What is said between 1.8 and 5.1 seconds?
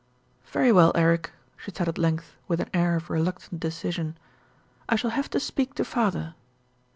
at length, with an air of reluctant decision. "I